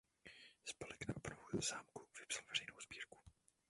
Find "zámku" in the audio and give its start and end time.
1.61-2.07